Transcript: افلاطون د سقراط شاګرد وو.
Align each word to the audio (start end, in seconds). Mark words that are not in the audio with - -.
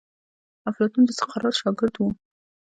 افلاطون 0.69 1.03
د 1.05 1.09
سقراط 1.19 1.55
شاګرد 1.61 1.95
وو. 1.97 2.07